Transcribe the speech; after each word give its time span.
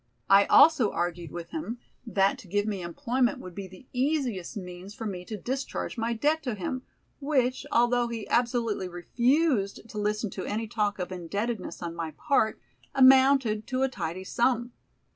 I 0.31 0.45
also 0.45 0.89
argued 0.91 1.29
with 1.31 1.51
him 1.51 1.77
that 2.07 2.39
to 2.39 2.47
give 2.47 2.65
me 2.65 2.81
employment 2.81 3.37
would 3.39 3.53
be 3.53 3.67
the 3.67 3.85
easiest 3.93 4.57
means 4.57 4.95
for 4.95 5.05
me 5.05 5.23
to 5.25 5.37
discharge 5.37 5.95
my 5.95 6.11
debt 6.11 6.41
to 6.41 6.55
him, 6.55 6.81
which, 7.19 7.67
although 7.71 8.07
he 8.07 8.27
absolutely 8.27 8.87
refused 8.89 9.87
to 9.87 9.97
listen 9.99 10.31
to 10.31 10.43
any 10.47 10.65
talk 10.67 10.97
of 10.97 11.11
indebtedness 11.11 11.83
on 11.83 11.93
my 11.93 12.15
part, 12.17 12.59
amounted 12.95 13.67
to 13.67 13.83
a 13.83 13.89
tidy 13.89 14.23
sum. 14.23 14.71